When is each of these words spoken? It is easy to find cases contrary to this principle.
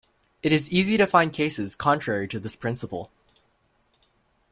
It 0.41 0.51
is 0.51 0.71
easy 0.71 0.97
to 0.97 1.05
find 1.05 1.31
cases 1.31 1.75
contrary 1.75 2.27
to 2.29 2.39
this 2.39 2.55
principle. 2.55 3.11